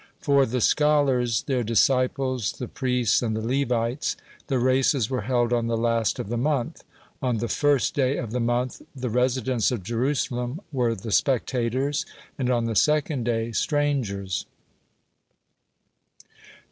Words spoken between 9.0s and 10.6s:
residents of Jerusalem